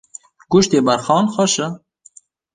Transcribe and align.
Goştê 0.51 0.79
berxan 0.85 1.25
xweş 1.33 1.55
e. 1.65 1.67